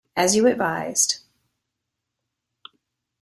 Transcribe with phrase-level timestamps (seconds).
[0.15, 1.17] As you advised.